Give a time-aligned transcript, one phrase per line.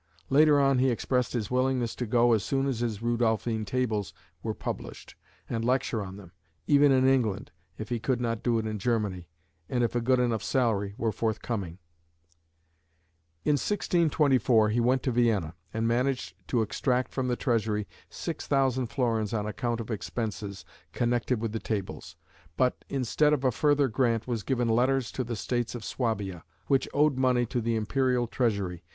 [0.31, 4.55] Later on he expressed his willingness to go as soon as his Rudolphine Tables were
[4.55, 5.13] published,
[5.47, 6.31] and lecture on them,
[6.65, 9.27] even in England, if he could not do it in Germany,
[9.69, 11.77] and if a good enough salary were forthcoming.
[13.45, 19.35] In 1624 he went to Vienna, and managed to extract from the Treasury 6000 florins
[19.35, 22.15] on account of expenses connected with the Tables,
[22.57, 26.89] but, instead of a further grant, was given letters to the States of Swabia, which
[26.91, 28.83] owed money to the Imperial treasury.